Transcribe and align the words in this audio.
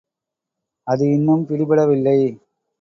அது 0.87 1.05
இன்னும் 1.11 1.45
பிடிபடவில்லை. 1.47 2.17